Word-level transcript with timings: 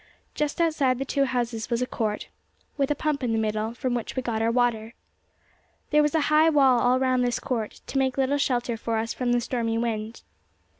Just 0.33 0.59
outside 0.59 0.97
the 0.97 1.05
two 1.05 1.25
houses 1.25 1.69
was 1.69 1.79
a 1.79 1.85
court, 1.85 2.27
with 2.75 2.89
a 2.89 2.95
pump 2.95 3.21
in 3.21 3.33
the 3.33 3.37
middle, 3.37 3.75
from 3.75 3.93
which 3.93 4.15
we 4.15 4.23
got 4.23 4.41
our 4.41 4.49
water. 4.49 4.95
There 5.91 6.01
was 6.01 6.15
a 6.15 6.21
high 6.21 6.49
wall 6.49 6.79
all 6.79 6.97
round 6.99 7.23
this 7.23 7.39
court, 7.39 7.81
to 7.85 7.99
make 7.99 8.17
a 8.17 8.21
little 8.21 8.39
shelter 8.39 8.77
for 8.77 8.97
us 8.97 9.13
from 9.13 9.31
the 9.31 9.39
stormy 9.39 9.77
wind. 9.77 10.23